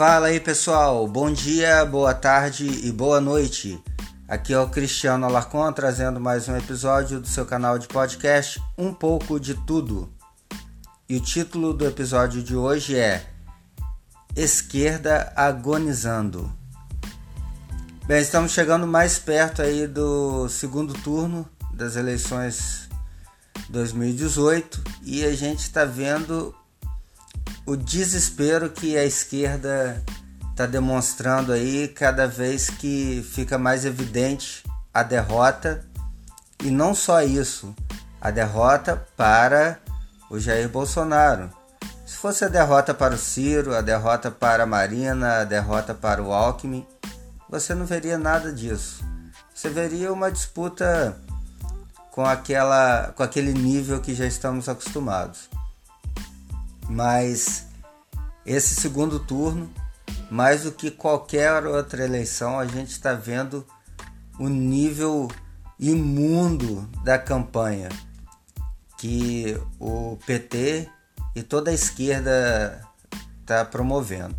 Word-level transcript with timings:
Fala 0.00 0.28
aí 0.28 0.40
pessoal, 0.40 1.06
bom 1.06 1.30
dia, 1.30 1.84
boa 1.84 2.14
tarde 2.14 2.66
e 2.86 2.90
boa 2.90 3.20
noite. 3.20 3.78
Aqui 4.26 4.50
é 4.50 4.58
o 4.58 4.66
Cristiano 4.66 5.26
Alarcon 5.26 5.70
trazendo 5.74 6.18
mais 6.18 6.48
um 6.48 6.56
episódio 6.56 7.20
do 7.20 7.28
seu 7.28 7.44
canal 7.44 7.78
de 7.78 7.86
podcast 7.86 8.62
Um 8.78 8.94
pouco 8.94 9.38
de 9.38 9.52
tudo. 9.66 10.10
E 11.06 11.18
o 11.18 11.20
título 11.20 11.74
do 11.74 11.86
episódio 11.86 12.42
de 12.42 12.56
hoje 12.56 12.96
é 12.96 13.26
Esquerda 14.34 15.34
agonizando. 15.36 16.50
Bem, 18.06 18.22
estamos 18.22 18.52
chegando 18.52 18.86
mais 18.86 19.18
perto 19.18 19.60
aí 19.60 19.86
do 19.86 20.48
segundo 20.48 20.94
turno 20.94 21.46
das 21.74 21.96
eleições 21.96 22.88
2018 23.68 24.82
e 25.04 25.22
a 25.26 25.36
gente 25.36 25.58
está 25.58 25.84
vendo 25.84 26.54
o 27.70 27.76
desespero 27.76 28.68
que 28.68 28.98
a 28.98 29.04
esquerda 29.04 30.02
está 30.50 30.66
demonstrando 30.66 31.52
aí 31.52 31.86
cada 31.86 32.26
vez 32.26 32.68
que 32.68 33.24
fica 33.32 33.56
mais 33.58 33.84
evidente 33.84 34.64
a 34.92 35.04
derrota 35.04 35.84
e 36.64 36.68
não 36.68 36.96
só 36.96 37.22
isso, 37.22 37.72
a 38.20 38.32
derrota 38.32 39.06
para 39.16 39.78
o 40.28 40.36
Jair 40.36 40.68
Bolsonaro. 40.68 41.48
Se 42.04 42.16
fosse 42.16 42.44
a 42.44 42.48
derrota 42.48 42.92
para 42.92 43.14
o 43.14 43.18
Ciro, 43.18 43.72
a 43.72 43.80
derrota 43.80 44.32
para 44.32 44.64
a 44.64 44.66
Marina, 44.66 45.42
a 45.42 45.44
derrota 45.44 45.94
para 45.94 46.20
o 46.20 46.32
Alckmin, 46.32 46.84
você 47.48 47.72
não 47.72 47.86
veria 47.86 48.18
nada 48.18 48.52
disso. 48.52 49.04
Você 49.54 49.68
veria 49.68 50.12
uma 50.12 50.28
disputa 50.28 51.16
com 52.10 52.26
aquela 52.26 53.12
com 53.14 53.22
aquele 53.22 53.52
nível 53.52 54.00
que 54.00 54.12
já 54.12 54.26
estamos 54.26 54.68
acostumados. 54.68 55.48
Mas 56.90 57.66
esse 58.44 58.74
segundo 58.74 59.20
turno, 59.20 59.70
mais 60.28 60.64
do 60.64 60.72
que 60.72 60.90
qualquer 60.90 61.64
outra 61.64 62.04
eleição, 62.04 62.58
a 62.58 62.66
gente 62.66 62.90
está 62.90 63.14
vendo 63.14 63.64
o 64.40 64.48
nível 64.48 65.30
imundo 65.78 66.82
da 67.04 67.16
campanha 67.16 67.88
que 68.98 69.56
o 69.78 70.18
PT 70.26 70.88
e 71.36 71.42
toda 71.44 71.70
a 71.70 71.74
esquerda 71.74 72.84
está 73.40 73.64
promovendo. 73.64 74.36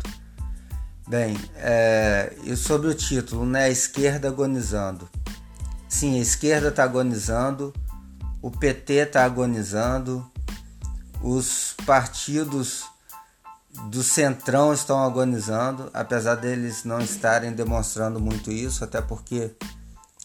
Bem, 1.08 1.36
é, 1.56 2.34
e 2.44 2.54
sobre 2.54 2.88
o 2.88 2.94
título, 2.94 3.46
né? 3.46 3.64
A 3.64 3.70
esquerda 3.70 4.28
agonizando. 4.28 5.08
Sim, 5.88 6.18
a 6.18 6.22
esquerda 6.22 6.68
está 6.68 6.84
agonizando, 6.84 7.72
o 8.40 8.50
PT 8.50 8.92
está 8.92 9.24
agonizando, 9.24 10.30
os 11.22 11.74
partidos 11.86 12.84
do 13.88 14.02
centrão 14.02 14.72
estão 14.72 15.02
agonizando, 15.02 15.90
apesar 15.94 16.34
deles 16.34 16.84
não 16.84 17.00
estarem 17.00 17.52
demonstrando 17.52 18.20
muito 18.20 18.50
isso, 18.50 18.84
até 18.84 19.00
porque 19.00 19.50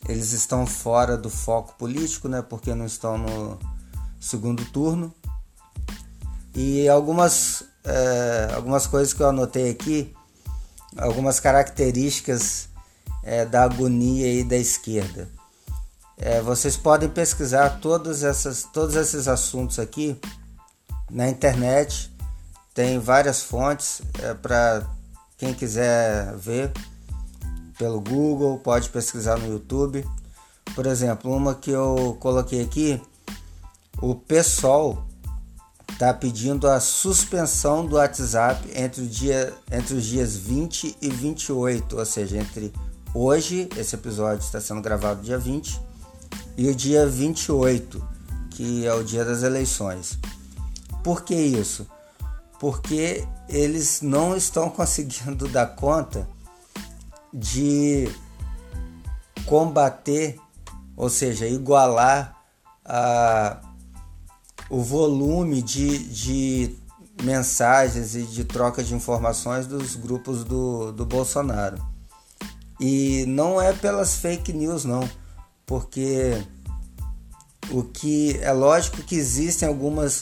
eles 0.07 0.31
estão 0.33 0.65
fora 0.65 1.15
do 1.15 1.29
foco 1.29 1.73
político, 1.77 2.27
né? 2.27 2.41
Porque 2.41 2.73
não 2.73 2.85
estão 2.85 3.17
no 3.17 3.59
segundo 4.19 4.65
turno. 4.65 5.13
E 6.53 6.89
algumas, 6.89 7.63
é, 7.83 8.51
algumas 8.55 8.87
coisas 8.87 9.13
que 9.13 9.21
eu 9.21 9.29
anotei 9.29 9.69
aqui, 9.69 10.13
algumas 10.97 11.39
características 11.39 12.67
é, 13.23 13.45
da 13.45 13.63
agonia 13.63 14.33
e 14.33 14.43
da 14.43 14.57
esquerda. 14.57 15.29
É, 16.17 16.41
vocês 16.41 16.75
podem 16.75 17.07
pesquisar 17.07 17.79
todas 17.79 18.23
essas, 18.23 18.63
todos 18.63 18.95
esses 18.95 19.27
assuntos 19.27 19.77
aqui 19.77 20.19
na 21.09 21.29
internet. 21.29 22.11
Tem 22.73 22.99
várias 22.99 23.41
fontes 23.43 24.01
é, 24.21 24.33
para 24.33 24.85
quem 25.37 25.53
quiser 25.53 26.35
ver 26.37 26.71
pelo 27.77 28.01
Google, 28.01 28.57
pode 28.59 28.89
pesquisar 28.89 29.37
no 29.37 29.47
YouTube. 29.47 30.05
Por 30.73 30.85
exemplo, 30.85 31.31
uma 31.31 31.55
que 31.55 31.71
eu 31.71 32.17
coloquei 32.19 32.61
aqui, 32.61 33.01
o 34.01 34.15
PSOL 34.15 35.05
está 35.91 36.13
pedindo 36.13 36.67
a 36.67 36.79
suspensão 36.79 37.85
do 37.85 37.95
WhatsApp 37.95 38.69
entre, 38.75 39.01
o 39.01 39.07
dia, 39.07 39.53
entre 39.71 39.95
os 39.95 40.05
dias 40.05 40.35
20 40.35 40.97
e 41.01 41.09
28, 41.09 41.97
ou 41.97 42.05
seja, 42.05 42.37
entre 42.37 42.71
hoje, 43.13 43.69
esse 43.75 43.95
episódio 43.95 44.43
está 44.43 44.61
sendo 44.61 44.81
gravado 44.81 45.23
dia 45.23 45.39
20, 45.39 45.79
e 46.55 46.69
o 46.69 46.75
dia 46.75 47.07
28, 47.07 48.03
que 48.51 48.85
é 48.85 48.93
o 48.93 49.03
dia 49.03 49.23
das 49.25 49.43
eleições. 49.43 50.19
Por 51.07 51.23
que 51.23 51.35
isso? 51.35 51.87
Porque 52.59 53.25
eles 53.47 54.01
não 54.01 54.35
estão 54.35 54.69
conseguindo 54.69 55.47
dar 55.47 55.67
conta 55.67 56.27
de 57.33 58.13
combater, 59.45 60.37
ou 60.97 61.09
seja, 61.09 61.47
igualar 61.47 62.35
a, 62.83 63.61
o 64.69 64.81
volume 64.81 65.61
de, 65.61 65.97
de 66.09 66.75
mensagens 67.23 68.13
e 68.13 68.23
de 68.23 68.43
troca 68.43 68.83
de 68.83 68.93
informações 68.93 69.65
dos 69.65 69.95
grupos 69.95 70.43
do, 70.43 70.91
do 70.91 71.05
Bolsonaro. 71.05 71.81
E 72.81 73.23
não 73.29 73.61
é 73.61 73.71
pelas 73.71 74.17
fake 74.17 74.51
news, 74.51 74.83
não, 74.83 75.09
porque 75.65 76.45
o 77.71 77.81
que 77.81 78.37
é 78.41 78.51
lógico 78.51 79.01
que 79.03 79.15
existem 79.15 79.69
algumas 79.69 80.21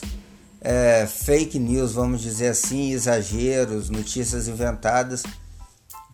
é, 0.68 1.06
fake 1.06 1.60
news, 1.60 1.92
vamos 1.92 2.20
dizer 2.20 2.48
assim, 2.48 2.90
exageros, 2.90 3.88
notícias 3.88 4.48
inventadas 4.48 5.22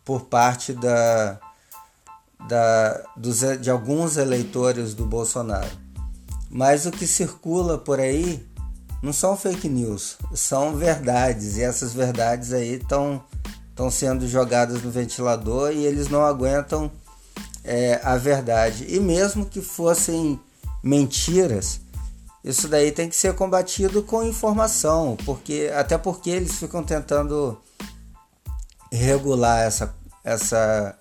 por 0.04 0.26
parte 0.26 0.74
da, 0.74 1.40
da, 2.46 3.02
dos, 3.16 3.40
de 3.62 3.70
alguns 3.70 4.18
eleitores 4.18 4.92
do 4.92 5.06
Bolsonaro. 5.06 5.70
Mas 6.50 6.84
o 6.84 6.90
que 6.90 7.06
circula 7.06 7.78
por 7.78 7.98
aí 7.98 8.46
não 9.02 9.10
são 9.10 9.38
fake 9.38 9.70
news, 9.70 10.18
são 10.34 10.76
verdades, 10.76 11.56
e 11.56 11.62
essas 11.62 11.94
verdades 11.94 12.52
aí 12.52 12.74
estão 12.74 13.24
sendo 13.90 14.28
jogadas 14.28 14.82
no 14.82 14.90
ventilador 14.90 15.72
e 15.72 15.86
eles 15.86 16.08
não 16.08 16.26
aguentam 16.26 16.92
é, 17.64 17.98
a 18.04 18.18
verdade. 18.18 18.84
E 18.86 19.00
mesmo 19.00 19.46
que 19.46 19.62
fossem 19.62 20.38
mentiras, 20.82 21.80
isso 22.44 22.66
daí 22.66 22.90
tem 22.90 23.08
que 23.08 23.14
ser 23.14 23.34
combatido 23.34 24.02
com 24.02 24.24
informação, 24.24 25.16
porque 25.24 25.70
até 25.74 25.96
porque 25.96 26.30
eles 26.30 26.58
ficam 26.58 26.82
tentando 26.82 27.56
regular 28.90 29.60
essa, 29.60 29.94
essa 30.24 30.98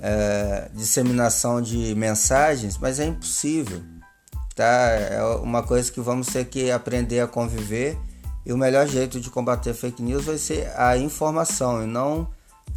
é, 0.00 0.70
disseminação 0.72 1.60
de 1.60 1.94
mensagens, 1.96 2.78
mas 2.78 3.00
é 3.00 3.06
impossível. 3.06 3.82
Tá? 4.54 4.64
É 4.64 5.22
uma 5.42 5.62
coisa 5.62 5.90
que 5.90 6.00
vamos 6.00 6.28
ter 6.28 6.46
que 6.46 6.70
aprender 6.70 7.20
a 7.20 7.26
conviver 7.26 7.98
e 8.44 8.52
o 8.52 8.56
melhor 8.56 8.86
jeito 8.86 9.20
de 9.20 9.28
combater 9.28 9.74
fake 9.74 10.00
news 10.00 10.24
vai 10.24 10.38
ser 10.38 10.72
a 10.76 10.96
informação 10.96 11.82
e 11.82 11.86
não 11.86 12.28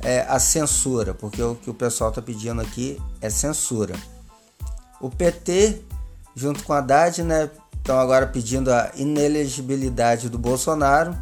é, 0.02 0.22
a 0.28 0.40
censura, 0.40 1.14
porque 1.14 1.42
o 1.42 1.54
que 1.56 1.70
o 1.70 1.74
pessoal 1.74 2.10
está 2.10 2.22
pedindo 2.22 2.60
aqui 2.62 3.00
é 3.22 3.30
censura. 3.30 3.96
O 5.00 5.10
PT 5.10 5.84
junto 6.36 6.64
com 6.64 6.74
a 6.74 6.78
Haddad, 6.78 7.22
né? 7.24 7.50
Estão 7.80 8.00
agora 8.00 8.28
pedindo 8.28 8.72
a 8.72 8.92
inelegibilidade 8.96 10.30
do 10.30 10.38
Bolsonaro, 10.38 11.18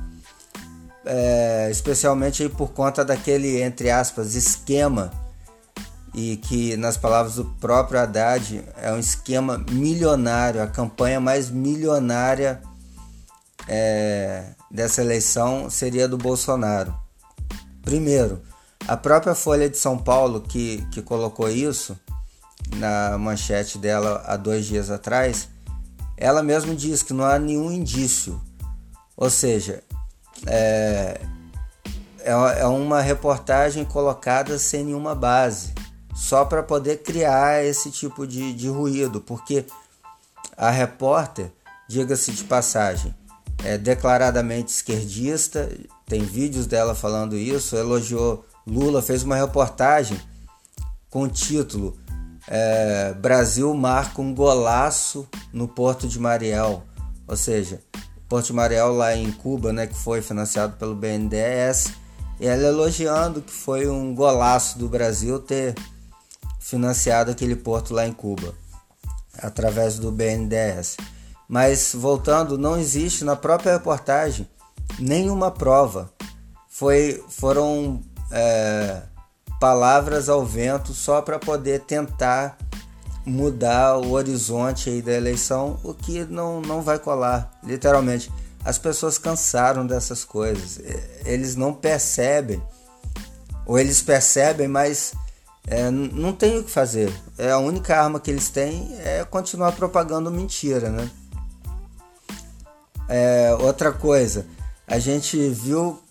é, 1.06 1.70
especialmente 1.72 2.50
por 2.50 2.74
conta 2.74 3.06
daquele, 3.06 3.62
entre 3.62 3.90
aspas, 3.90 4.36
esquema, 4.36 5.10
e 6.14 6.38
que, 6.38 6.76
nas 6.76 6.98
palavras 6.98 7.36
do 7.36 7.46
próprio 7.46 8.00
Haddad, 8.00 8.64
é 8.76 8.92
um 8.92 9.00
esquema 9.00 9.64
milionário, 9.70 10.62
a 10.62 10.68
campanha 10.68 11.20
mais 11.20 11.50
milionária 11.50 12.62
é, 13.68 14.46
dessa 14.70 15.02
eleição 15.02 15.70
seria 15.70 16.08
do 16.08 16.18
Bolsonaro. 16.18 16.94
Primeiro, 17.84 18.42
a 18.88 18.98
própria 18.98 19.36
Folha 19.36 19.70
de 19.70 19.78
São 19.78 19.98
Paulo, 19.98 20.42
que, 20.42 20.86
que 20.92 21.02
colocou 21.02 21.50
isso, 21.50 21.98
na 22.76 23.18
manchete 23.18 23.78
dela 23.78 24.24
há 24.26 24.36
dois 24.36 24.66
dias 24.66 24.90
atrás, 24.90 25.48
ela 26.18 26.42
mesma 26.42 26.74
diz 26.74 27.04
que 27.04 27.14
não 27.14 27.24
há 27.24 27.38
nenhum 27.38 27.72
indício. 27.72 28.42
Ou 29.16 29.30
seja, 29.30 29.84
é, 30.48 31.22
é, 32.20 32.32
é 32.32 32.66
uma 32.66 33.00
reportagem 33.02 33.86
colocada 33.86 34.58
sem 34.58 34.84
nenhuma 34.84 35.14
base, 35.14 35.74
só 36.16 36.44
para 36.44 36.64
poder 36.64 37.04
criar 37.04 37.64
esse 37.64 37.92
tipo 37.92 38.26
de, 38.26 38.54
de 38.54 38.68
ruído, 38.68 39.22
porque 39.22 39.66
a 40.58 40.72
repórter, 40.72 41.52
diga-se 41.88 42.32
de 42.32 42.44
passagem, 42.44 43.16
é 43.64 43.78
declaradamente 43.78 44.72
esquerdista, 44.72 45.70
tem 46.06 46.22
vídeos 46.22 46.66
dela 46.66 46.96
falando 46.96 47.36
isso, 47.36 47.76
elogiou 47.76 48.44
Lula, 48.66 49.02
fez 49.02 49.24
uma 49.24 49.36
reportagem 49.36 50.20
com 51.10 51.24
o 51.24 51.28
título 51.28 51.98
é, 52.48 53.14
Brasil 53.14 53.74
marca 53.74 54.22
um 54.22 54.34
golaço 54.34 55.28
no 55.58 55.68
Porto 55.68 56.08
de 56.08 56.20
Mariel, 56.20 56.84
ou 57.28 57.36
seja, 57.36 57.82
Porto 58.30 58.48
de 58.48 58.54
Mariel 58.54 58.94
lá 58.94 59.16
em 59.16 59.32
Cuba, 59.32 59.74
né, 59.74 59.88
que 59.88 59.96
foi 59.96 60.22
financiado 60.22 60.78
pelo 60.78 60.94
BNDES 60.94 61.94
E 62.40 62.46
ela 62.46 62.68
elogiando 62.68 63.42
que 63.42 63.52
foi 63.52 63.90
um 63.90 64.14
golaço 64.14 64.78
do 64.78 64.88
Brasil 64.88 65.40
ter 65.40 65.74
financiado 66.60 67.32
aquele 67.32 67.56
porto 67.56 67.94
lá 67.94 68.06
em 68.06 68.12
Cuba, 68.12 68.54
através 69.42 69.98
do 69.98 70.12
BNDES. 70.12 70.98
Mas 71.48 71.94
voltando, 71.96 72.58
não 72.58 72.78
existe 72.78 73.24
na 73.24 73.36
própria 73.36 73.74
reportagem 73.74 74.48
nenhuma 75.00 75.50
prova. 75.50 76.12
Foi, 76.70 77.24
foram 77.30 78.04
é, 78.30 79.02
palavras 79.60 80.30
ao 80.30 80.46
vento 80.46 80.94
só 80.94 81.22
para 81.22 81.40
poder 81.40 81.80
tentar 81.82 82.58
mudar 83.28 83.98
o 83.98 84.12
horizonte 84.12 84.90
aí 84.90 85.02
da 85.02 85.12
eleição, 85.12 85.78
o 85.84 85.94
que 85.94 86.24
não, 86.26 86.62
não 86.62 86.82
vai 86.82 86.98
colar, 86.98 87.60
literalmente. 87.62 88.32
As 88.64 88.78
pessoas 88.78 89.18
cansaram 89.18 89.86
dessas 89.86 90.24
coisas, 90.24 90.80
eles 91.26 91.56
não 91.56 91.74
percebem, 91.74 92.62
ou 93.66 93.78
eles 93.78 94.02
percebem, 94.02 94.68
mas 94.68 95.14
é, 95.68 95.92
não 95.92 96.32
tem 96.32 96.58
o 96.58 96.64
que 96.64 96.72
fazer. 96.72 97.14
É 97.38 97.52
a 97.52 97.58
única 97.58 98.02
arma 98.02 98.20
que 98.20 98.32
eles 98.32 98.50
têm 98.50 98.96
é 99.00 99.26
continuar 99.26 99.74
propagando 99.74 100.32
mentira, 100.32 100.90
né? 100.90 101.10
É, 103.10 103.56
outra 103.60 103.92
coisa, 103.92 104.46
a 104.86 105.00
gente 105.00 105.50
viu 105.50 106.02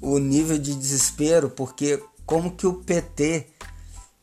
o 0.00 0.18
nível 0.18 0.58
de 0.58 0.74
desespero 0.74 1.48
porque 1.50 2.02
como 2.26 2.50
que 2.50 2.66
o 2.66 2.74
PT 2.74 3.46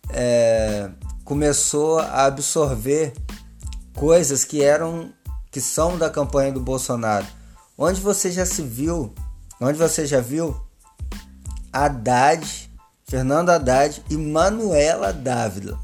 é, 0.09 0.89
começou 1.33 1.97
a 1.97 2.25
absorver 2.25 3.11
coisas 3.95 4.45
que 4.45 4.61
eram 4.61 5.11
que 5.49 5.59
são 5.59 5.97
da 5.97 6.07
campanha 6.07 6.51
do 6.51 6.59
Bolsonaro. 6.59 7.25
Onde 7.75 7.99
você 7.99 8.31
já 8.31 8.45
se 8.45 8.61
viu, 8.61 9.11
onde 9.59 9.75
você 9.75 10.05
já 10.05 10.21
viu 10.21 10.55
Haddad, 11.71 12.69
Fernando 13.03 13.49
Haddad 13.49 14.03
e 14.11 14.15
Manuela 14.15 15.11
Dávila, 15.11 15.79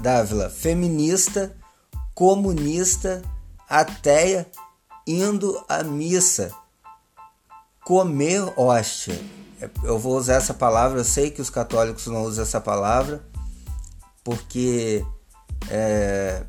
Dávila, 0.00 0.48
feminista, 0.48 1.54
comunista, 2.14 3.20
ateia, 3.68 4.46
indo 5.06 5.62
à 5.68 5.82
missa, 5.82 6.50
comer 7.84 8.50
hóstia. 8.56 9.20
Eu 9.84 9.98
vou 9.98 10.16
usar 10.16 10.36
essa 10.36 10.54
palavra, 10.54 11.00
eu 11.00 11.04
sei 11.04 11.30
que 11.30 11.42
os 11.42 11.50
católicos 11.50 12.06
não 12.06 12.22
usam 12.22 12.44
essa 12.44 12.62
palavra, 12.62 13.22
porque 14.26 15.06
é, 15.70 16.42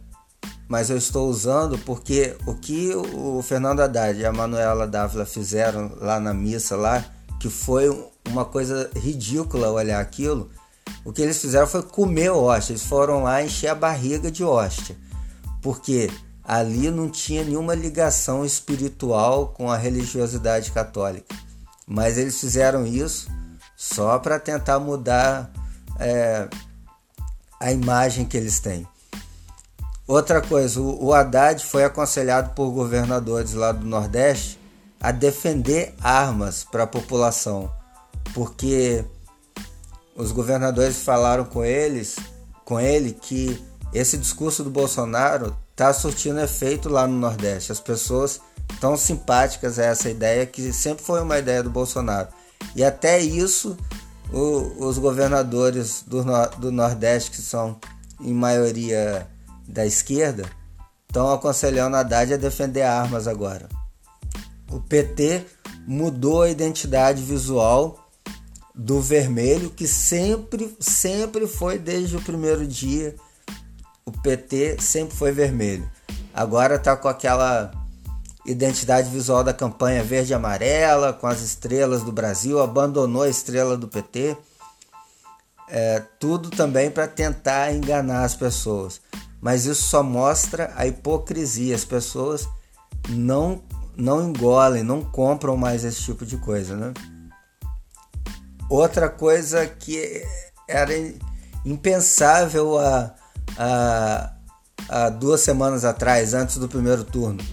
mas 0.68 0.90
eu 0.90 0.98
estou 0.98 1.30
usando 1.30 1.78
porque 1.78 2.36
o 2.48 2.56
que 2.56 2.92
o 2.96 3.40
Fernando 3.44 3.82
Haddad 3.82 4.20
e 4.20 4.26
a 4.26 4.34
Manuela 4.34 4.88
Dávila 4.88 5.28
fizeram 5.28 5.92
lá 6.02 6.20
na 6.20 6.34
missa 6.34 6.76
lá, 6.76 7.06
que 7.40 7.52
foi 7.52 7.88
uma 8.28 8.44
coisa 8.44 8.90
ridícula 8.96 9.70
olhar 9.70 10.02
aquilo, 10.02 10.50
o 11.06 11.14
que 11.14 11.22
eles 11.22 11.40
fizeram 11.40 11.68
foi 11.68 11.84
comer 11.84 12.32
hóstia, 12.32 12.74
eles 12.74 12.84
foram 12.84 13.22
lá 13.22 13.44
encher 13.44 13.68
a 13.68 13.76
barriga 13.76 14.32
de 14.32 14.44
hóstia, 14.44 14.98
porque 15.62 16.10
ali 16.44 16.90
não 16.90 17.08
tinha 17.12 17.44
nenhuma 17.44 17.76
ligação 17.76 18.44
espiritual 18.44 19.50
com 19.50 19.70
a 19.70 19.78
religiosidade 19.78 20.72
católica, 20.72 21.36
mas 21.86 22.18
eles 22.18 22.40
fizeram 22.40 22.88
isso 22.88 23.28
só 23.76 24.18
para 24.18 24.40
tentar 24.40 24.80
mudar 24.80 25.52
é, 26.00 26.50
a 27.60 27.72
imagem 27.72 28.26
que 28.26 28.38
eles 28.38 28.60
têm. 28.60 28.88
Outra 30.08 30.42
coisa, 30.42 30.80
o, 30.80 31.14
Haddad 31.14 31.66
foi 31.66 31.84
aconselhado 31.84 32.54
por 32.54 32.72
governadores 32.72 33.54
lá 33.54 33.74
do 33.74 33.86
Nordeste 33.86 34.58
a 35.02 35.12
defender 35.12 35.94
armas 36.02 36.64
para 36.64 36.84
a 36.84 36.88
população, 36.88 37.70
porque 38.34 39.04
os 40.16 40.32
governadores 40.32 41.04
falaram 41.04 41.44
com 41.44 41.64
eles, 41.64 42.16
com 42.64 42.80
ele 42.80 43.12
que 43.12 43.62
esse 43.94 44.18
discurso 44.18 44.64
do 44.64 44.70
Bolsonaro 44.70 45.56
está 45.72 45.92
surtindo 45.94 46.40
efeito 46.40 46.88
lá 46.88 47.06
no 47.06 47.18
Nordeste. 47.20 47.72
As 47.72 47.80
pessoas 47.80 48.40
estão 48.72 48.96
simpáticas 48.96 49.78
a 49.78 49.86
essa 49.86 50.10
ideia 50.10 50.46
que 50.46 50.72
sempre 50.72 51.04
foi 51.04 51.22
uma 51.22 51.38
ideia 51.38 51.62
do 51.62 51.70
Bolsonaro. 51.70 52.30
E 52.76 52.84
até 52.84 53.20
isso 53.20 53.78
o, 54.32 54.86
os 54.86 54.98
governadores 54.98 56.04
do, 56.06 56.24
do 56.60 56.72
Nordeste, 56.72 57.32
que 57.32 57.42
são 57.42 57.80
em 58.20 58.34
maioria 58.34 59.28
da 59.68 59.86
esquerda, 59.86 60.46
estão 61.08 61.32
aconselhando 61.32 61.96
a 61.96 62.02
Haddad 62.02 62.34
a 62.34 62.38
defender 62.38 62.82
armas 62.82 63.28
agora. 63.28 63.68
O 64.70 64.80
PT 64.80 65.46
mudou 65.88 66.42
a 66.42 66.50
identidade 66.50 67.22
visual 67.22 68.10
do 68.76 69.02
vermelho, 69.02 69.70
que 69.70 69.88
sempre, 69.88 70.76
sempre 70.80 71.48
foi 71.48 71.80
desde 71.80 72.18
o 72.18 72.22
primeiro 72.22 72.68
dia. 72.68 73.16
O 74.06 74.12
PT 74.12 74.78
sempre 74.80 75.16
foi 75.16 75.32
vermelho. 75.32 75.90
Agora 76.34 76.76
está 76.76 76.96
com 76.96 77.08
aquela 77.08 77.72
identidade 78.48 79.10
visual 79.10 79.44
da 79.44 79.54
campanha 79.54 80.04
verde 80.04 80.32
e 80.32 80.34
amarela, 80.34 81.12
com 81.12 81.28
as 81.28 81.42
estrelas 81.42 82.02
do 82.02 82.12
Brasil, 82.12 82.62
abandonou 82.62 83.24
a 83.24 83.30
estrela 83.30 83.78
do 83.78 83.88
PT. 83.88 84.38
É, 85.70 86.02
tudo 86.18 86.50
também 86.50 86.90
para 86.90 87.08
tentar 87.08 87.74
enganar 87.74 88.24
as 88.24 88.36
pessoas. 88.36 89.02
Mas 89.42 89.66
isso 89.66 89.84
só 89.84 90.02
mostra 90.02 90.72
a 90.78 90.88
hipocrisia. 90.88 91.76
As 91.76 91.84
pessoas 91.84 92.48
não, 93.10 93.62
não 93.98 94.30
engolem, 94.30 94.82
não 94.82 95.04
compram 95.04 95.58
mais 95.58 95.84
esse 95.84 96.02
tipo 96.02 96.26
de 96.26 96.38
coisa. 96.38 96.76
Né? 96.76 96.94
Outra 98.70 99.10
coisa 99.10 99.68
que 99.68 100.26
era 100.70 100.94
impensável 101.66 102.80
há, 102.80 103.14
há 104.88 105.10
duas 105.10 105.42
semanas 105.42 105.84
atrás, 105.84 106.34
antes 106.34 106.58
do 106.58 106.70
primeiro 106.70 107.04
turno 107.04 107.44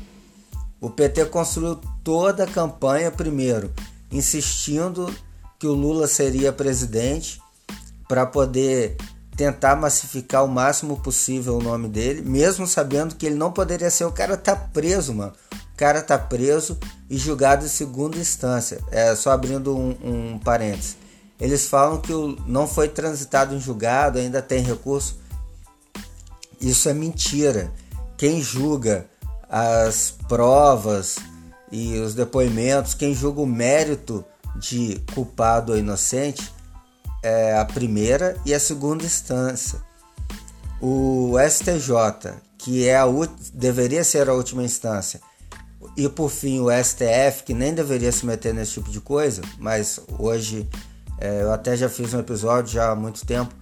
o 0.85 0.91
PT 0.91 1.25
construiu 1.27 1.81
toda 2.05 2.45
a 2.45 2.47
campanha 2.47 3.11
primeiro, 3.11 3.73
insistindo 4.13 5.11
que 5.59 5.67
o 5.67 5.73
Lula 5.73 6.07
seria 6.07 6.53
presidente 6.53 7.41
para 8.07 8.27
poder 8.27 8.95
tentar 9.35 9.77
massificar 9.77 10.45
o 10.45 10.49
máximo 10.49 11.01
possível 11.01 11.57
o 11.57 11.63
nome 11.63 11.89
dele, 11.89 12.21
mesmo 12.21 12.67
sabendo 12.67 13.15
que 13.15 13.25
ele 13.25 13.35
não 13.35 13.51
poderia 13.51 13.91
ser. 13.91 14.05
O 14.05 14.13
cara 14.13 14.37
tá 14.37 14.55
preso, 14.55 15.15
mano. 15.15 15.33
O 15.73 15.77
cara 15.77 16.03
tá 16.03 16.19
preso 16.19 16.79
e 17.09 17.17
julgado 17.17 17.65
em 17.65 17.69
segunda 17.69 18.19
instância. 18.19 18.79
É 18.91 19.17
só 19.17 19.31
abrindo 19.31 19.75
um, 19.75 19.97
um 20.05 20.39
parênteses. 20.39 20.99
Eles 21.41 21.67
falam 21.67 21.99
que 21.99 22.13
o, 22.13 22.37
não 22.47 22.69
foi 22.69 22.89
transitado 22.89 23.55
em 23.55 23.59
julgado, 23.59 24.19
ainda 24.19 24.43
tem 24.43 24.63
recurso. 24.63 25.19
Isso 26.61 26.91
é 26.91 26.93
mentira. 26.93 27.73
Quem 28.19 28.43
julga 28.43 29.07
as 29.57 30.13
provas 30.27 31.17
e 31.71 31.97
os 32.01 32.13
depoimentos, 32.13 32.93
quem 32.93 33.15
julga 33.15 33.41
o 33.41 33.47
mérito 33.47 34.25
de 34.57 35.01
culpado 35.15 35.71
ou 35.71 35.79
inocente 35.79 36.53
é 37.23 37.57
a 37.57 37.65
primeira 37.65 38.37
e 38.45 38.53
a 38.53 38.59
segunda 38.59 39.05
instância. 39.05 39.79
O 40.81 41.35
STJ, 41.49 42.35
que 42.59 42.89
é 42.89 42.97
a 42.97 43.07
deveria 43.53 44.03
ser 44.03 44.29
a 44.29 44.35
última 44.35 44.65
instância, 44.65 45.21
e 45.97 46.09
por 46.09 46.31
fim 46.31 46.59
o 46.59 46.67
STF, 46.69 47.45
que 47.45 47.55
nem 47.55 47.73
deveria 47.73 48.11
se 48.11 48.27
meter 48.27 48.53
nesse 48.53 48.73
tipo 48.73 48.91
de 48.91 49.01
coisa, 49.01 49.41
mas 49.61 50.01
hoje 50.19 50.69
é, 51.21 51.43
eu 51.43 51.53
até 51.53 51.77
já 51.77 51.89
fiz 51.89 52.13
um 52.13 52.19
episódio 52.19 52.73
já 52.73 52.91
há 52.91 52.97
muito 52.97 53.25
tempo, 53.25 53.55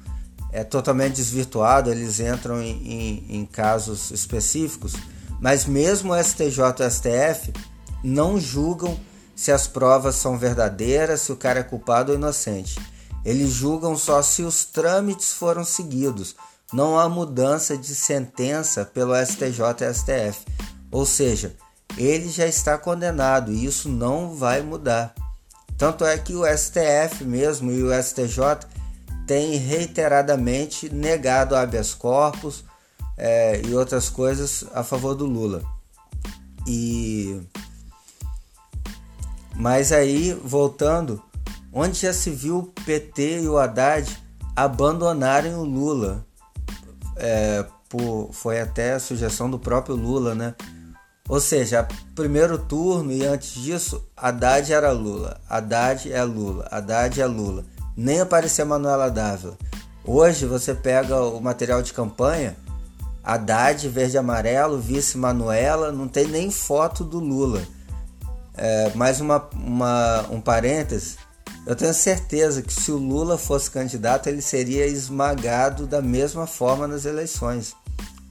é 0.52 0.64
totalmente 0.64 1.16
desvirtuado, 1.16 1.90
eles 1.90 2.18
entram 2.18 2.62
em, 2.62 2.70
em, 2.70 3.36
em 3.40 3.44
casos 3.44 4.10
específicos 4.10 4.94
mas 5.42 5.66
mesmo 5.66 6.12
o 6.12 6.22
STJ 6.22 6.62
e 6.78 6.82
o 6.84 6.90
STF 6.90 7.52
não 8.04 8.38
julgam 8.38 8.96
se 9.34 9.50
as 9.50 9.66
provas 9.66 10.14
são 10.14 10.38
verdadeiras, 10.38 11.22
se 11.22 11.32
o 11.32 11.36
cara 11.36 11.58
é 11.58 11.64
culpado 11.64 12.12
ou 12.12 12.18
inocente. 12.18 12.78
Eles 13.24 13.50
julgam 13.50 13.96
só 13.96 14.22
se 14.22 14.42
os 14.42 14.64
trâmites 14.64 15.32
foram 15.32 15.64
seguidos. 15.64 16.36
Não 16.72 16.96
há 16.96 17.08
mudança 17.08 17.76
de 17.76 17.92
sentença 17.92 18.84
pelo 18.84 19.16
STJ 19.16 19.60
e 19.80 19.92
STF. 19.92 20.46
Ou 20.92 21.04
seja, 21.04 21.56
ele 21.98 22.28
já 22.28 22.46
está 22.46 22.78
condenado 22.78 23.52
e 23.52 23.64
isso 23.64 23.88
não 23.88 24.36
vai 24.36 24.62
mudar. 24.62 25.12
Tanto 25.76 26.04
é 26.04 26.16
que 26.18 26.36
o 26.36 26.44
STF 26.46 27.24
mesmo 27.24 27.72
e 27.72 27.82
o 27.82 27.90
STJ 28.00 28.68
têm 29.26 29.56
reiteradamente 29.56 30.88
negado 30.88 31.56
habeas 31.56 31.94
corpus, 31.94 32.64
é, 33.24 33.62
e 33.64 33.72
outras 33.72 34.08
coisas 34.08 34.64
a 34.74 34.82
favor 34.82 35.14
do 35.14 35.26
Lula. 35.26 35.62
E 36.66 37.40
mas 39.54 39.92
aí 39.92 40.32
voltando, 40.32 41.22
onde 41.72 42.00
já 42.00 42.12
se 42.12 42.30
viu 42.30 42.58
o 42.58 42.66
PT 42.84 43.42
e 43.42 43.48
o 43.48 43.58
Haddad 43.58 44.20
abandonarem 44.56 45.54
o 45.54 45.62
Lula? 45.62 46.26
É, 47.16 47.64
por, 47.88 48.30
foi 48.32 48.60
até 48.60 48.94
a 48.94 48.98
sugestão 48.98 49.48
do 49.48 49.58
próprio 49.58 49.94
Lula, 49.94 50.34
né? 50.34 50.56
Ou 51.28 51.38
seja, 51.38 51.86
primeiro 52.16 52.58
turno 52.58 53.12
e 53.12 53.24
antes 53.24 53.54
disso, 53.54 54.04
Haddad 54.16 54.72
era 54.72 54.90
Lula, 54.90 55.40
Haddad 55.48 56.12
é 56.12 56.24
Lula, 56.24 56.66
Haddad 56.72 57.20
é 57.20 57.26
Lula. 57.26 57.64
Nem 57.96 58.20
aparecia 58.20 58.64
Manuela 58.64 59.08
Dávila. 59.08 59.56
Hoje 60.04 60.44
você 60.44 60.74
pega 60.74 61.22
o 61.22 61.40
material 61.40 61.82
de 61.82 61.92
campanha, 61.92 62.56
Haddad, 63.22 63.88
verde 63.88 64.16
e 64.16 64.18
amarelo, 64.18 64.80
vice 64.80 65.16
Manuela, 65.16 65.92
não 65.92 66.08
tem 66.08 66.26
nem 66.26 66.50
foto 66.50 67.04
do 67.04 67.18
Lula. 67.18 67.62
É, 68.54 68.92
mais 68.94 69.20
uma, 69.20 69.48
uma, 69.54 70.26
um 70.30 70.40
parêntese, 70.40 71.16
eu 71.64 71.76
tenho 71.76 71.94
certeza 71.94 72.60
que 72.60 72.72
se 72.72 72.90
o 72.90 72.96
Lula 72.96 73.38
fosse 73.38 73.70
candidato, 73.70 74.26
ele 74.26 74.42
seria 74.42 74.86
esmagado 74.86 75.86
da 75.86 76.02
mesma 76.02 76.46
forma 76.46 76.88
nas 76.88 77.04
eleições. 77.04 77.74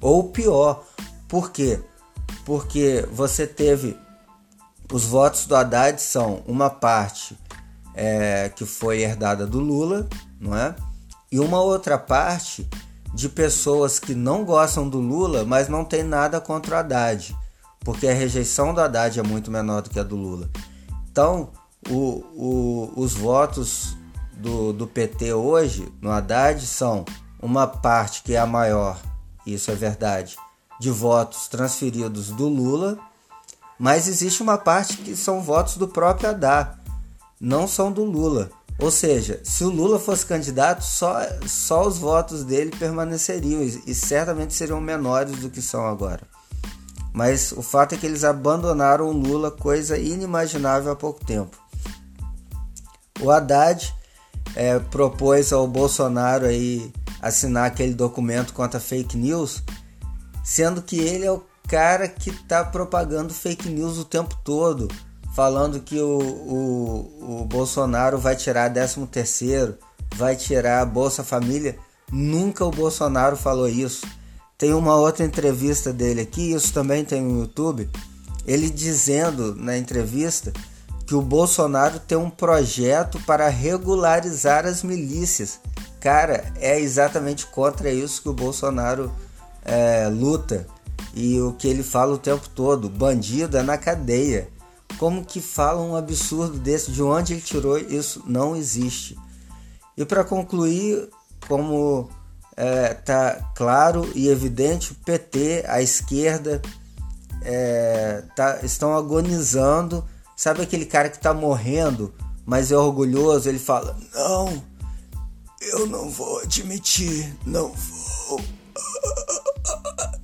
Ou 0.01 0.29
pior, 0.29 0.83
por 1.27 1.51
quê? 1.51 1.79
Porque 2.45 3.07
você 3.11 3.47
teve 3.47 3.97
os 4.91 5.05
votos 5.05 5.45
do 5.45 5.55
Haddad 5.55 6.01
são 6.01 6.43
uma 6.45 6.69
parte 6.69 7.37
é, 7.95 8.51
que 8.53 8.65
foi 8.65 9.01
herdada 9.01 9.47
do 9.47 9.59
Lula, 9.59 10.07
não 10.39 10.55
é? 10.55 10.75
E 11.31 11.39
uma 11.39 11.61
outra 11.61 11.97
parte 11.97 12.67
de 13.13 13.27
pessoas 13.27 13.99
que 13.99 14.15
não 14.15 14.45
gostam 14.45 14.87
do 14.87 14.99
Lula, 14.99 15.43
mas 15.43 15.67
não 15.67 15.83
tem 15.83 16.03
nada 16.03 16.39
contra 16.39 16.75
o 16.75 16.79
Haddad, 16.79 17.35
porque 17.81 18.07
a 18.07 18.13
rejeição 18.13 18.73
do 18.73 18.79
Haddad 18.79 19.19
é 19.19 19.23
muito 19.23 19.51
menor 19.51 19.81
do 19.81 19.89
que 19.89 19.99
a 19.99 20.03
do 20.03 20.15
Lula. 20.15 20.49
Então, 21.11 21.49
o, 21.89 22.23
o, 22.35 22.93
os 22.95 23.13
votos 23.13 23.97
do, 24.33 24.71
do 24.71 24.87
PT 24.87 25.33
hoje 25.33 25.91
no 26.01 26.11
Haddad 26.11 26.65
são 26.65 27.05
uma 27.41 27.67
parte 27.67 28.23
que 28.23 28.33
é 28.33 28.39
a 28.39 28.45
maior, 28.45 28.99
isso 29.45 29.71
é 29.71 29.75
verdade, 29.75 30.37
de 30.79 30.89
votos 30.89 31.47
transferidos 31.47 32.29
do 32.29 32.47
Lula, 32.47 32.97
mas 33.77 34.07
existe 34.07 34.41
uma 34.41 34.57
parte 34.57 34.97
que 34.97 35.15
são 35.15 35.41
votos 35.41 35.75
do 35.75 35.87
próprio 35.87 36.29
Haddad, 36.29 36.79
não 37.39 37.67
são 37.67 37.91
do 37.91 38.03
Lula. 38.03 38.51
Ou 38.81 38.89
seja, 38.89 39.39
se 39.43 39.63
o 39.63 39.69
Lula 39.69 39.99
fosse 39.99 40.25
candidato, 40.25 40.81
só, 40.81 41.19
só 41.45 41.87
os 41.87 41.99
votos 41.99 42.43
dele 42.43 42.71
permaneceriam 42.71 43.61
e, 43.61 43.83
e 43.85 43.93
certamente 43.93 44.55
seriam 44.55 44.81
menores 44.81 45.35
do 45.37 45.51
que 45.51 45.61
são 45.61 45.85
agora. 45.85 46.23
Mas 47.13 47.51
o 47.51 47.61
fato 47.61 47.93
é 47.93 47.97
que 47.97 48.07
eles 48.07 48.23
abandonaram 48.23 49.07
o 49.07 49.11
Lula, 49.11 49.51
coisa 49.51 49.99
inimaginável 49.99 50.91
há 50.91 50.95
pouco 50.95 51.23
tempo. 51.23 51.55
O 53.21 53.29
Haddad 53.29 53.93
é, 54.55 54.79
propôs 54.79 55.53
ao 55.53 55.67
Bolsonaro 55.67 56.47
aí 56.47 56.91
assinar 57.21 57.65
aquele 57.65 57.93
documento 57.93 58.51
contra 58.51 58.79
fake 58.79 59.15
news, 59.15 59.61
sendo 60.43 60.81
que 60.81 60.99
ele 60.99 61.23
é 61.23 61.31
o 61.31 61.43
cara 61.67 62.07
que 62.07 62.31
está 62.31 62.63
propagando 62.63 63.31
fake 63.31 63.69
news 63.69 63.99
o 63.99 64.05
tempo 64.05 64.35
todo, 64.43 64.87
falando 65.35 65.79
que 65.79 65.99
o, 65.99 66.19
o, 66.19 67.41
o 67.41 67.45
Bolsonaro 67.45 68.17
vai 68.17 68.35
tirar 68.35 68.71
13 68.71 69.05
terceiro, 69.07 69.77
vai 70.15 70.35
tirar 70.35 70.85
Bolsa 70.85 71.23
Família. 71.23 71.77
Nunca 72.11 72.65
o 72.65 72.71
Bolsonaro 72.71 73.37
falou 73.37 73.67
isso. 73.67 74.05
Tem 74.57 74.73
uma 74.73 74.95
outra 74.95 75.25
entrevista 75.25 75.91
dele 75.91 76.21
aqui, 76.21 76.51
isso 76.53 76.73
também 76.73 77.03
tem 77.03 77.21
no 77.21 77.39
YouTube, 77.39 77.89
ele 78.45 78.69
dizendo 78.69 79.55
na 79.55 79.77
entrevista 79.77 80.53
que 81.07 81.15
o 81.15 81.21
Bolsonaro 81.21 81.99
tem 81.99 82.17
um 82.17 82.29
projeto 82.29 83.19
para 83.21 83.49
regularizar 83.49 84.65
as 84.65 84.83
milícias. 84.83 85.59
Cara, 85.99 86.45
é 86.55 86.79
exatamente 86.79 87.45
contra 87.47 87.91
isso 87.91 88.21
que 88.21 88.29
o 88.29 88.33
Bolsonaro 88.33 89.11
é, 89.65 90.07
luta. 90.07 90.67
E 91.13 91.39
o 91.41 91.53
que 91.53 91.67
ele 91.67 91.83
fala 91.83 92.13
o 92.13 92.17
tempo 92.17 92.47
todo: 92.49 92.89
bandido 92.89 93.57
é 93.57 93.63
na 93.63 93.77
cadeia. 93.77 94.47
Como 94.97 95.25
que 95.25 95.41
fala 95.41 95.81
um 95.81 95.95
absurdo 95.95 96.57
desse? 96.57 96.91
De 96.91 97.01
onde 97.01 97.33
ele 97.33 97.41
tirou 97.41 97.77
isso? 97.77 98.23
Não 98.25 98.55
existe. 98.55 99.17
E 99.97 100.05
para 100.05 100.23
concluir, 100.23 101.09
como 101.47 102.09
é, 102.55 102.93
tá 102.93 103.51
claro 103.55 104.09
e 104.15 104.27
evidente, 104.27 104.91
o 104.91 104.95
PT, 104.95 105.65
a 105.67 105.81
esquerda, 105.81 106.61
é, 107.43 108.23
tá, 108.35 108.59
estão 108.63 108.95
agonizando 108.95 110.03
Sabe 110.41 110.63
aquele 110.63 110.87
cara 110.87 111.07
que 111.07 111.19
tá 111.19 111.35
morrendo, 111.35 112.11
mas 112.43 112.71
é 112.71 112.75
orgulhoso? 112.75 113.47
Ele 113.47 113.59
fala: 113.59 113.95
Não, 114.11 114.63
eu 115.61 115.85
não 115.85 116.09
vou 116.09 116.39
admitir, 116.39 117.37
não 117.45 117.71
vou. 117.71 118.41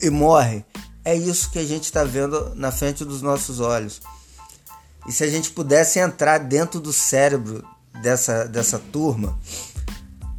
E 0.01 0.09
morre. 0.09 0.65
É 1.05 1.13
isso 1.13 1.51
que 1.51 1.59
a 1.59 1.63
gente 1.63 1.83
está 1.83 2.03
vendo 2.03 2.55
na 2.55 2.71
frente 2.71 3.05
dos 3.05 3.21
nossos 3.21 3.59
olhos. 3.59 4.01
E 5.07 5.11
se 5.11 5.23
a 5.23 5.27
gente 5.27 5.51
pudesse 5.51 5.99
entrar 5.99 6.37
dentro 6.37 6.79
do 6.79 6.91
cérebro 6.91 7.65
dessa, 8.01 8.45
dessa 8.45 8.77
turma, 8.77 9.39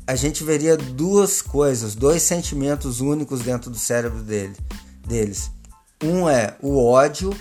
a 0.06 0.14
gente 0.14 0.44
veria 0.44 0.76
duas 0.76 1.40
coisas, 1.40 1.94
dois 1.94 2.22
sentimentos 2.22 3.00
únicos 3.00 3.40
dentro 3.40 3.70
do 3.70 3.78
cérebro 3.78 4.22
dele, 4.22 4.56
deles. 5.06 5.50
Um 6.02 6.28
é 6.28 6.56
o 6.62 6.82
ódio, 6.82 7.34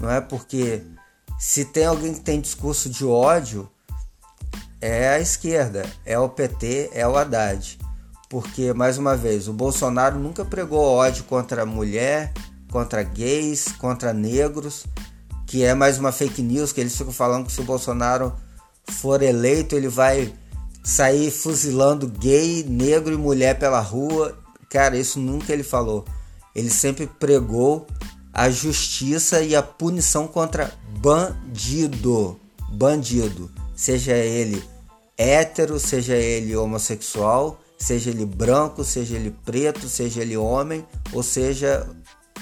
não 0.00 0.10
é? 0.10 0.20
Porque 0.20 0.82
se 1.38 1.64
tem 1.64 1.86
alguém 1.86 2.14
que 2.14 2.20
tem 2.20 2.40
discurso 2.40 2.88
de 2.90 3.04
ódio, 3.04 3.68
é 4.80 5.08
a 5.08 5.20
esquerda, 5.20 5.84
é 6.04 6.18
o 6.18 6.28
PT, 6.28 6.90
é 6.92 7.06
o 7.06 7.16
Haddad. 7.16 7.78
Porque, 8.28 8.72
mais 8.74 8.98
uma 8.98 9.16
vez, 9.16 9.48
o 9.48 9.52
Bolsonaro 9.52 10.18
nunca 10.18 10.44
pregou 10.44 10.80
ódio 10.80 11.24
contra 11.24 11.64
mulher, 11.64 12.32
contra 12.70 13.02
gays, 13.02 13.68
contra 13.78 14.12
negros, 14.12 14.84
que 15.48 15.64
é 15.64 15.74
mais 15.74 15.98
uma 15.98 16.12
fake 16.12 16.42
news 16.42 16.72
que 16.72 16.80
eles 16.80 16.94
ficam 16.94 17.12
falando 17.12 17.46
que 17.46 17.52
se 17.52 17.60
o 17.62 17.64
Bolsonaro 17.64 18.34
for 18.90 19.22
eleito, 19.22 19.74
ele 19.74 19.88
vai 19.88 20.32
sair 20.84 21.30
fuzilando 21.30 22.06
gay, 22.06 22.62
negro 22.68 23.14
e 23.14 23.16
mulher 23.16 23.58
pela 23.58 23.80
rua. 23.80 24.38
Cara, 24.68 24.96
isso 24.96 25.18
nunca 25.18 25.50
ele 25.50 25.62
falou. 25.62 26.04
Ele 26.54 26.68
sempre 26.68 27.06
pregou 27.06 27.86
a 28.30 28.50
justiça 28.50 29.40
e 29.40 29.56
a 29.56 29.62
punição 29.62 30.28
contra 30.28 30.70
bandido. 31.00 32.38
Bandido. 32.70 33.50
Seja 33.74 34.12
ele 34.12 34.62
hétero, 35.16 35.80
seja 35.80 36.14
ele 36.14 36.54
homossexual, 36.54 37.58
seja 37.78 38.10
ele 38.10 38.26
branco, 38.26 38.84
seja 38.84 39.16
ele 39.16 39.34
preto, 39.46 39.88
seja 39.88 40.20
ele 40.20 40.36
homem 40.36 40.84
ou 41.10 41.22
seja 41.22 41.88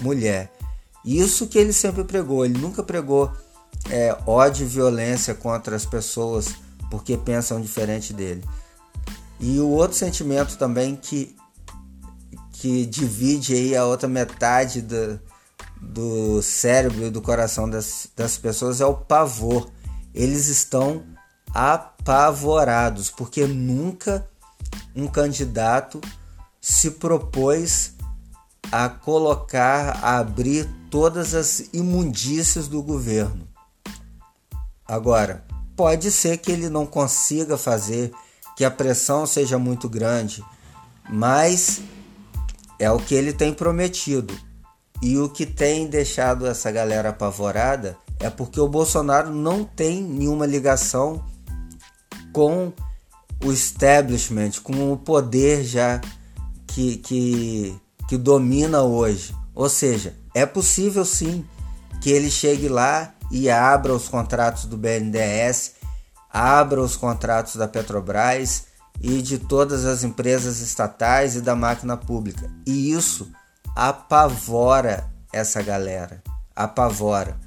mulher. 0.01 0.56
Isso 1.07 1.47
que 1.47 1.57
ele 1.57 1.73
sempre 1.73 2.03
pregou. 2.03 2.45
Ele 2.45 2.59
nunca 2.59 2.83
pregou 2.83 3.33
é, 3.89 4.17
ódio 4.27 4.67
e 4.67 4.69
violência 4.69 5.35
contra 5.35 5.77
as 5.77 5.87
pessoas 5.87 6.55
porque 6.91 7.17
pensam 7.17 7.61
diferente 7.61 8.13
dele. 8.13 8.45
E 9.39 9.59
o 9.61 9.69
outro 9.69 9.97
sentimento 9.97 10.57
também 10.57 10.97
que, 10.97 11.37
que 12.53 12.87
divide 12.87 13.55
aí 13.55 13.77
a 13.77 13.85
outra 13.85 14.09
metade 14.09 14.83
da, 14.83 15.19
do 15.81 16.43
cérebro 16.43 17.07
e 17.07 17.11
do 17.11 17.21
coração 17.21 17.69
das, 17.69 18.09
das 18.17 18.37
pessoas 18.37 18.81
é 18.81 18.87
o 18.87 18.95
pavor. 18.95 19.71
Eles 20.15 20.49
estão 20.49 21.05
apavorados 21.53 23.11
porque 23.11 23.47
nunca 23.47 24.29
um 24.95 25.07
candidato 25.07 26.01
se 26.61 26.93
propôs 26.93 27.93
a 28.73 28.89
colocar, 28.89 29.99
a 30.03 30.19
abrir 30.19 30.69
todas 30.91 31.35
as 31.35 31.69
imundícias 31.73 32.69
do 32.69 32.83
governo. 32.83 33.47
Agora, 34.87 35.45
pode 35.77 36.11
ser 36.11 36.39
que 36.39 36.51
ele 36.53 36.69
não 36.69 36.87
consiga 36.87 37.57
fazer, 37.59 38.13
que 38.57 38.65
a 38.65 38.71
pressão 38.71 39.27
seja 39.27 39.59
muito 39.59 39.89
grande, 39.89 40.45
mas 41.09 41.81
é 42.79 42.91
o 42.91 42.99
que 42.99 43.15
ele 43.15 43.33
tem 43.33 43.53
prometido. 43.53 44.35
E 45.03 45.19
o 45.19 45.29
que 45.29 45.45
tem 45.45 45.87
deixado 45.87 46.47
essa 46.47 46.71
galera 46.71 47.11
apavorada 47.11 47.99
é 48.19 48.31
porque 48.31 48.59
o 48.59 48.69
Bolsonaro 48.69 49.31
não 49.31 49.63
tem 49.63 50.03
nenhuma 50.03 50.47
ligação 50.47 51.23
com 52.33 52.73
o 53.45 53.53
establishment, 53.53 54.53
com 54.63 54.93
o 54.93 54.97
poder 54.97 55.65
já 55.65 56.01
que, 56.67 56.97
que, 56.97 57.77
que 58.09 58.17
domina 58.17 58.83
hoje. 58.83 59.35
Ou 59.55 59.69
seja, 59.69 60.15
é 60.37 60.45
possível 60.45 61.03
sim 61.03 61.47
que 61.99 62.11
ele 62.11 62.31
chegue 62.31 62.69
lá 62.69 63.15
e 63.31 63.49
abra 63.49 63.95
os 63.95 64.07
contratos 64.07 64.67
do 64.67 64.77
BNDES, 64.77 65.77
abra 66.31 66.83
os 66.83 66.95
contratos 66.95 67.57
da 67.57 67.67
Petrobras 67.67 68.67
e 69.01 69.23
de 69.23 69.39
todas 69.39 69.87
as 69.87 70.05
empresas 70.05 70.61
estatais 70.61 71.37
e 71.37 71.41
da 71.41 71.57
máquina 71.57 71.97
pública. 71.97 72.51
E 72.67 72.93
isso 72.93 73.33
apavora 73.75 75.11
essa 75.33 75.63
galera, 75.63 76.23
apavora, 76.55 77.39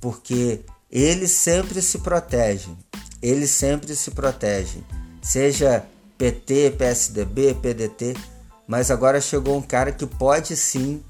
porque 0.00 0.64
eles 0.90 1.32
sempre 1.32 1.82
se 1.82 1.98
protegem, 1.98 2.78
eles 3.20 3.50
sempre 3.50 3.94
se 3.94 4.10
protegem, 4.12 4.82
seja 5.20 5.84
PT, 6.16 6.76
PSDB, 6.78 7.52
PDT, 7.60 8.16
mas 8.66 8.90
agora 8.90 9.20
chegou 9.20 9.54
um 9.58 9.62
cara 9.62 9.92
que 9.92 10.06
pode 10.06 10.56
sim 10.56 11.02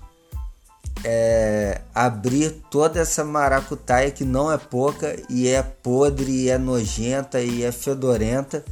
é, 1.05 1.81
abrir 1.95 2.51
toda 2.71 3.01
essa 3.01 3.25
maracutaia 3.25 4.11
que 4.11 4.25
não 4.25 4.51
é 4.51 4.59
pouca 4.59 5.17
e 5.29 5.49
é 5.49 5.63
podre, 5.63 6.31
e 6.31 6.49
é 6.49 6.59
nojenta 6.59 7.41
e 7.41 7.63
é 7.63 7.73
fedorenta, 7.73 8.65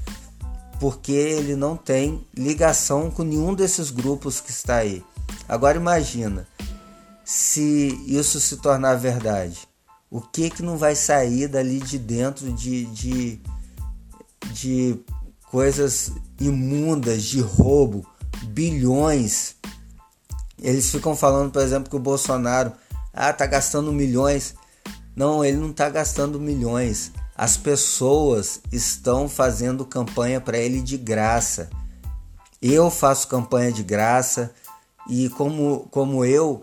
porque 0.80 1.12
ele 1.12 1.56
não 1.56 1.76
tem 1.76 2.26
ligação 2.36 3.10
com 3.10 3.22
nenhum 3.22 3.54
desses 3.54 3.90
grupos 3.90 4.40
que 4.40 4.50
está 4.50 4.76
aí. 4.76 5.02
Agora 5.48 5.76
imagina 5.76 6.46
se 7.24 7.98
isso 8.06 8.40
se 8.40 8.56
tornar 8.58 8.94
verdade. 8.94 9.66
O 10.10 10.20
que 10.20 10.50
que 10.50 10.62
não 10.62 10.76
vai 10.76 10.94
sair 10.94 11.48
dali 11.48 11.80
de 11.80 11.98
dentro 11.98 12.52
de, 12.52 12.86
de, 12.86 13.40
de 14.52 14.96
coisas 15.50 16.12
imundas, 16.40 17.24
de 17.24 17.40
roubo, 17.40 18.06
bilhões. 18.44 19.55
Eles 20.60 20.90
ficam 20.90 21.14
falando, 21.14 21.50
por 21.50 21.62
exemplo, 21.62 21.90
que 21.90 21.96
o 21.96 22.00
Bolsonaro 22.00 22.72
ah, 23.12 23.32
tá 23.32 23.46
gastando 23.46 23.92
milhões. 23.92 24.54
Não, 25.14 25.44
ele 25.44 25.56
não 25.56 25.70
está 25.70 25.88
gastando 25.88 26.40
milhões. 26.40 27.12
As 27.36 27.56
pessoas 27.56 28.60
estão 28.72 29.28
fazendo 29.28 29.84
campanha 29.84 30.40
para 30.40 30.58
ele 30.58 30.80
de 30.80 30.96
graça. 30.96 31.68
Eu 32.60 32.90
faço 32.90 33.28
campanha 33.28 33.70
de 33.70 33.82
graça 33.82 34.52
e 35.08 35.28
como, 35.30 35.86
como 35.90 36.24
eu, 36.24 36.62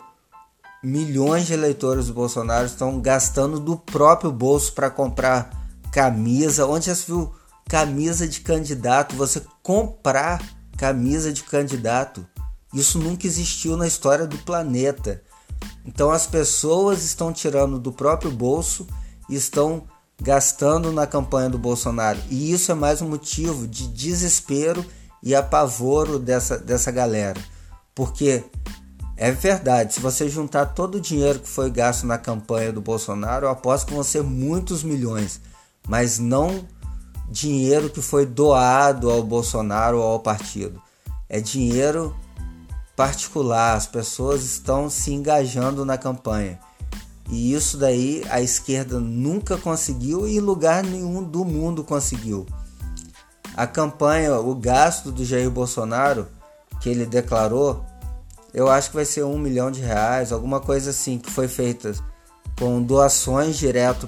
milhões 0.84 1.46
de 1.48 1.54
eleitores 1.54 2.08
do 2.08 2.14
Bolsonaro 2.14 2.66
estão 2.66 3.00
gastando 3.00 3.60
do 3.60 3.78
próprio 3.78 4.32
bolso 4.32 4.74
para 4.74 4.90
comprar 4.90 5.50
camisa. 5.92 6.66
Onde 6.66 6.88
já 6.88 6.96
se 6.96 7.06
viu 7.06 7.34
camisa 7.70 8.28
de 8.28 8.42
candidato? 8.42 9.16
Você 9.16 9.42
comprar 9.62 10.42
camisa 10.78 11.32
de 11.32 11.44
candidato. 11.44 12.28
Isso 12.74 12.98
nunca 13.00 13.28
existiu 13.28 13.78
na 13.78 13.88
história 13.88 14.26
do 14.26 14.38
planeta. 14.40 15.22
Então 15.86 16.12
as 16.12 16.26
pessoas 16.26 17.04
estão 17.04 17.32
tirando 17.32 17.80
do 17.80 17.92
próprio 17.92 18.32
bolso 18.32 18.88
e 19.30 19.36
estão 19.36 19.84
gastando 20.22 20.92
na 20.92 21.06
campanha 21.06 21.50
do 21.50 21.58
Bolsonaro. 21.58 22.20
E 22.30 22.52
isso 22.52 22.72
é 22.72 22.76
mais 22.76 23.02
um 23.02 23.10
motivo 23.10 23.68
de 23.68 23.88
desespero 23.88 24.84
e 25.22 25.36
apavoro 25.36 26.18
dessa, 26.18 26.58
dessa 26.58 26.92
galera. 26.92 27.40
Porque 27.94 28.44
é 29.16 29.32
verdade, 29.32 29.94
se 29.94 30.00
você 30.00 30.28
juntar 30.28 30.68
todo 30.68 30.96
o 30.96 31.02
dinheiro 31.02 31.40
que 31.40 31.48
foi 31.48 31.70
gasto 31.70 32.06
na 32.06 32.18
campanha 32.18 32.72
do 32.74 32.82
Bolsonaro, 32.82 33.46
eu 33.46 33.50
aposto 33.50 33.88
que 33.88 33.94
vão 33.94 34.04
ser 34.04 34.24
muitos 34.24 34.84
milhões, 34.84 35.40
mas 35.88 36.18
não 36.18 36.68
dinheiro 37.30 37.90
que 37.90 38.02
foi 38.02 38.26
doado 38.26 39.10
ao 39.10 39.24
Bolsonaro 39.24 40.00
ou 40.00 40.04
ao 40.04 40.20
partido. 40.20 40.82
É 41.30 41.40
dinheiro 41.40 42.16
particular, 42.96 43.76
as 43.76 43.88
pessoas 43.88 44.44
estão 44.44 44.90
se 44.90 45.12
engajando 45.12 45.84
na 45.84 45.98
campanha. 45.98 46.60
E 47.30 47.54
isso 47.54 47.78
daí 47.78 48.24
a 48.30 48.42
esquerda 48.42 49.00
nunca 49.00 49.58
conseguiu 49.58 50.28
e 50.28 50.40
lugar 50.40 50.84
nenhum 50.84 51.24
do 51.24 51.44
mundo 51.46 51.84
conseguiu. 51.84 52.46
A 53.56 53.66
campanha, 53.66 54.40
o 54.40 54.54
gasto 54.56 55.12
do 55.12 55.24
Jair 55.24 55.50
Bolsonaro, 55.50 56.28
que 56.82 56.90
ele 56.90 57.06
declarou, 57.06 57.86
eu 58.54 58.70
acho 58.70 58.90
que 58.90 58.96
vai 58.96 59.06
ser 59.06 59.24
um 59.24 59.38
milhão 59.38 59.72
de 59.72 59.82
reais, 59.82 60.32
alguma 60.32 60.60
coisa 60.60 60.92
assim, 60.92 61.18
que 61.18 61.32
foi 61.32 61.48
feita 61.48 61.94
com 62.60 62.82
doações 62.82 63.58
direto 63.58 64.08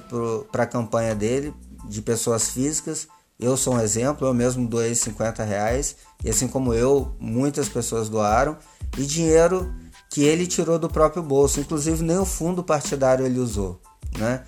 para 0.52 0.64
a 0.64 0.68
campanha 0.68 1.16
dele, 1.16 1.54
de 1.88 2.02
pessoas 2.02 2.50
físicas. 2.50 3.08
Eu 3.40 3.58
sou 3.58 3.76
um 3.76 3.82
exemplo, 3.82 4.28
eu 4.28 4.34
mesmo 4.34 4.68
doei 4.68 4.96
50 4.96 5.44
reais, 5.44 5.98
e 6.24 6.30
assim 6.30 6.48
como 6.48 6.74
eu, 6.74 7.14
muitas 7.20 7.68
pessoas 7.68 8.08
doaram, 8.08 8.58
e 8.98 9.06
dinheiro 9.06 9.74
que 10.10 10.24
ele 10.24 10.48
tirou 10.48 10.80
do 10.80 10.88
próprio 10.88 11.22
bolso, 11.22 11.60
inclusive 11.60 12.02
nem 12.02 12.18
o 12.18 12.26
fundo 12.26 12.64
partidário 12.64 13.26
ele 13.26 13.40
usou, 13.40 13.82
né? 14.18 14.46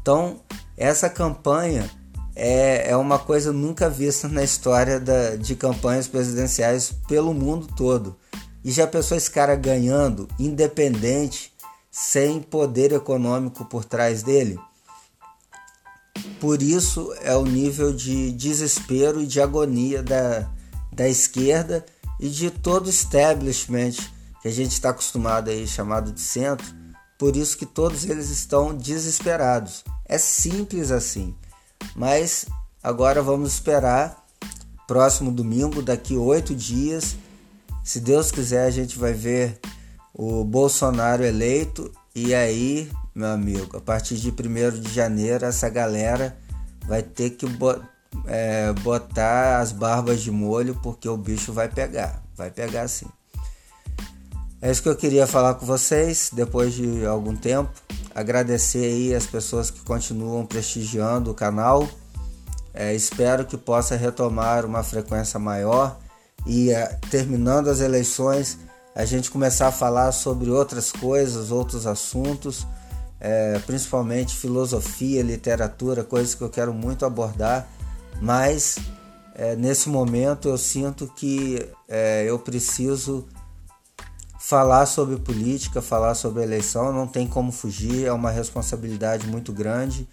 Então, 0.00 0.40
essa 0.76 1.10
campanha 1.10 1.90
é, 2.34 2.90
é 2.90 2.96
uma 2.96 3.18
coisa 3.18 3.52
nunca 3.52 3.90
vista 3.90 4.26
na 4.26 4.42
história 4.42 4.98
da, 4.98 5.36
de 5.36 5.54
campanhas 5.54 6.08
presidenciais 6.08 6.90
pelo 7.06 7.34
mundo 7.34 7.66
todo. 7.76 8.16
E 8.64 8.70
já 8.70 8.86
pensou 8.86 9.16
esse 9.16 9.30
cara 9.30 9.54
ganhando, 9.54 10.26
independente, 10.38 11.52
sem 11.90 12.40
poder 12.40 12.92
econômico 12.92 13.66
por 13.66 13.84
trás 13.84 14.22
dele? 14.22 14.58
Por 16.40 16.62
isso 16.62 17.12
é 17.20 17.36
o 17.36 17.44
nível 17.44 17.92
de 17.92 18.32
desespero 18.32 19.20
e 19.20 19.26
de 19.26 19.40
agonia 19.40 20.02
da, 20.02 20.50
da 20.92 21.08
esquerda 21.08 21.84
e 22.18 22.28
de 22.28 22.50
todo 22.50 22.86
o 22.86 22.90
establishment 22.90 23.92
que 24.40 24.48
a 24.48 24.52
gente 24.52 24.72
está 24.72 24.90
acostumado 24.90 25.50
aí 25.50 25.66
chamado 25.66 26.12
de 26.12 26.20
centro. 26.20 26.66
Por 27.18 27.36
isso 27.36 27.58
que 27.58 27.66
todos 27.66 28.04
eles 28.04 28.30
estão 28.30 28.74
desesperados. 28.74 29.84
É 30.06 30.16
simples 30.16 30.90
assim. 30.90 31.34
Mas 31.94 32.46
agora 32.82 33.22
vamos 33.22 33.52
esperar 33.52 34.26
próximo 34.88 35.30
domingo, 35.30 35.82
daqui 35.82 36.16
oito 36.16 36.54
dias 36.54 37.16
se 37.82 37.98
Deus 37.98 38.30
quiser, 38.30 38.66
a 38.66 38.70
gente 38.70 38.98
vai 38.98 39.12
ver 39.12 39.58
o 40.14 40.44
Bolsonaro 40.44 41.24
eleito 41.24 41.90
e 42.14 42.34
aí, 42.34 42.90
meu 43.14 43.28
amigo, 43.28 43.76
a 43.76 43.80
partir 43.80 44.16
de 44.16 44.30
1 44.30 44.80
de 44.80 44.92
janeiro, 44.92 45.44
essa 45.44 45.68
galera 45.68 46.36
vai 46.86 47.02
ter 47.02 47.30
que 47.30 47.46
é, 48.26 48.72
botar 48.82 49.60
as 49.60 49.72
barbas 49.72 50.22
de 50.22 50.30
molho 50.30 50.78
porque 50.82 51.08
o 51.08 51.16
bicho 51.16 51.52
vai 51.52 51.68
pegar, 51.68 52.22
vai 52.36 52.50
pegar 52.50 52.88
sim. 52.88 53.06
É 54.62 54.70
isso 54.70 54.82
que 54.82 54.88
eu 54.88 54.96
queria 54.96 55.26
falar 55.26 55.54
com 55.54 55.64
vocês 55.64 56.30
depois 56.32 56.74
de 56.74 57.06
algum 57.06 57.34
tempo. 57.34 57.70
Agradecer 58.14 58.84
aí 58.84 59.14
as 59.14 59.24
pessoas 59.24 59.70
que 59.70 59.80
continuam 59.80 60.44
prestigiando 60.44 61.30
o 61.30 61.34
canal. 61.34 61.88
É, 62.74 62.94
espero 62.94 63.46
que 63.46 63.56
possa 63.56 63.96
retomar 63.96 64.66
uma 64.66 64.82
frequência 64.82 65.40
maior 65.40 65.98
e 66.46 66.70
uh, 66.70 67.08
terminando 67.10 67.68
as 67.68 67.80
eleições 67.80 68.58
a 68.94 69.04
gente 69.04 69.30
começar 69.30 69.68
a 69.68 69.72
falar 69.72 70.12
sobre 70.12 70.50
outras 70.50 70.92
coisas, 70.92 71.50
outros 71.50 71.86
assuntos, 71.86 72.66
é, 73.20 73.58
principalmente 73.60 74.36
filosofia, 74.36 75.22
literatura, 75.22 76.02
coisas 76.02 76.34
que 76.34 76.42
eu 76.42 76.48
quero 76.48 76.72
muito 76.72 77.04
abordar, 77.04 77.68
mas 78.20 78.78
é, 79.34 79.54
nesse 79.54 79.88
momento 79.88 80.48
eu 80.48 80.58
sinto 80.58 81.06
que 81.14 81.68
é, 81.88 82.24
eu 82.26 82.38
preciso 82.38 83.26
falar 84.38 84.86
sobre 84.86 85.16
política, 85.16 85.82
falar 85.82 86.14
sobre 86.14 86.42
eleição, 86.42 86.92
não 86.92 87.06
tem 87.06 87.26
como 87.26 87.52
fugir, 87.52 88.06
é 88.06 88.12
uma 88.12 88.30
responsabilidade 88.30 89.26
muito 89.26 89.52
grande, 89.52 90.08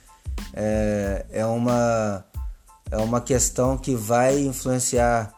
é, 0.53 1.25
é, 1.31 1.45
uma, 1.45 2.25
é 2.91 2.97
uma 2.97 3.21
questão 3.21 3.77
que 3.77 3.95
vai 3.95 4.39
influenciar 4.39 5.33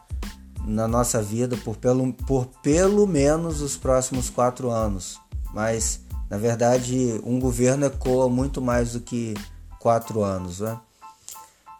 na 0.64 0.86
nossa 0.86 1.22
vida 1.22 1.56
por 1.56 1.76
pelo, 1.76 2.12
por 2.12 2.46
pelo 2.62 3.06
menos 3.06 3.62
os 3.62 3.76
próximos 3.76 4.28
quatro 4.28 4.70
anos. 4.70 5.18
Mas, 5.54 6.00
na 6.30 6.38
verdade, 6.38 7.20
um 7.24 7.40
governo 7.40 7.86
ecoa 7.86 8.28
muito 8.28 8.62
mais 8.62 8.92
do 8.92 9.00
que 9.00 9.34
quatro 9.80 10.22
anos. 10.22 10.60
Né? 10.60 10.78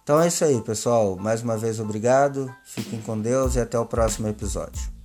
Então 0.02 0.20
é 0.20 0.26
isso 0.26 0.44
aí, 0.44 0.60
pessoal. 0.60 1.16
Mais 1.16 1.40
uma 1.40 1.56
vez, 1.56 1.78
obrigado. 1.78 2.52
Fiquem 2.64 3.00
com 3.00 3.18
Deus 3.18 3.54
e 3.54 3.60
até 3.60 3.78
o 3.78 3.86
próximo 3.86 4.26
episódio. 4.26 4.99